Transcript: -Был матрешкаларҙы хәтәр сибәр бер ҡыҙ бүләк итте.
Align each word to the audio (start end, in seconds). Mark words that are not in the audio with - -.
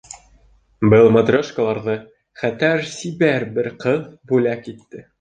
-Был 0.93 1.09
матрешкаларҙы 1.17 1.97
хәтәр 2.45 2.85
сибәр 2.97 3.49
бер 3.59 3.73
ҡыҙ 3.89 4.05
бүләк 4.35 4.77
итте. 4.77 5.09